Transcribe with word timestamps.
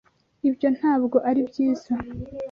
Ibyo 0.49 0.67
ntabwo 0.77 1.17
ari 1.29 1.41
byiza. 1.49 1.93